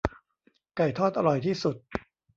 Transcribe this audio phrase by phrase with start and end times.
[0.75, 1.75] ไก่ทอดอร่อยที่สุด